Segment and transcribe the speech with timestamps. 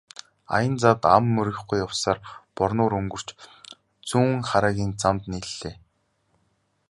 [0.55, 2.19] Аян замд ам хуурайгүй явсаар
[2.57, 3.29] Борнуур өнгөрч
[4.09, 5.75] Зүүнхараагийн замд нийллээ.